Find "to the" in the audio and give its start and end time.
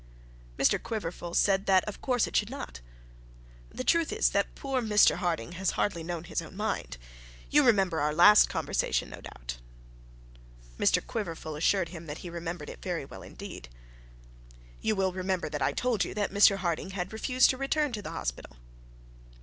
17.91-18.09